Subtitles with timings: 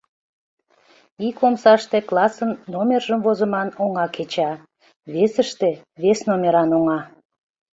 [1.27, 4.51] Ик омсаште классын номержым возыман оҥа кеча,
[5.13, 5.69] весыште—
[6.01, 6.99] вес номеран оҥа.